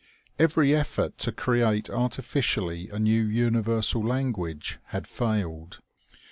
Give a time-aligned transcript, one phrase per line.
[0.39, 5.79] Every effort to create artificially a new universal language had failed.